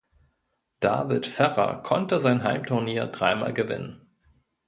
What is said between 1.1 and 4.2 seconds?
Ferrer konnte sein Heimturnier dreimal gewinnen.